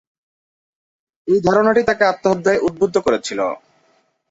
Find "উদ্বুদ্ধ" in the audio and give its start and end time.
2.67-2.95